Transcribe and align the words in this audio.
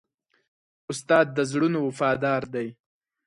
استاد 0.91 1.27
د 1.37 1.39
زړونو 1.51 1.79
وفادار 1.87 2.43
دی. 2.53 2.67